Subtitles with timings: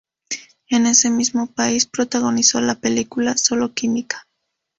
[0.71, 4.27] En ese mismo país, protagonizó la película "Solo química".